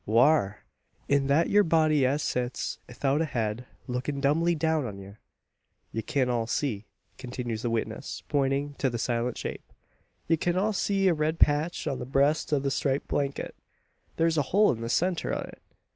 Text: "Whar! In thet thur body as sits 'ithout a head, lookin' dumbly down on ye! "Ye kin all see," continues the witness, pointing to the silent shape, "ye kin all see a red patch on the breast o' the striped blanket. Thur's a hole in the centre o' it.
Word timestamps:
"Whar! 0.03 0.63
In 1.07 1.27
thet 1.27 1.51
thur 1.51 1.61
body 1.61 2.07
as 2.07 2.23
sits 2.23 2.79
'ithout 2.89 3.21
a 3.21 3.25
head, 3.25 3.67
lookin' 3.85 4.19
dumbly 4.19 4.55
down 4.55 4.87
on 4.87 4.97
ye! 4.97 5.13
"Ye 5.91 6.01
kin 6.01 6.27
all 6.27 6.47
see," 6.47 6.87
continues 7.19 7.61
the 7.61 7.69
witness, 7.69 8.23
pointing 8.27 8.73
to 8.79 8.89
the 8.89 8.97
silent 8.97 9.37
shape, 9.37 9.71
"ye 10.27 10.37
kin 10.37 10.57
all 10.57 10.73
see 10.73 11.07
a 11.07 11.13
red 11.13 11.37
patch 11.37 11.85
on 11.85 11.99
the 11.99 12.05
breast 12.07 12.51
o' 12.51 12.57
the 12.57 12.71
striped 12.71 13.09
blanket. 13.09 13.53
Thur's 14.17 14.39
a 14.39 14.49
hole 14.49 14.71
in 14.71 14.81
the 14.81 14.89
centre 14.89 15.35
o' 15.35 15.41
it. 15.41 15.61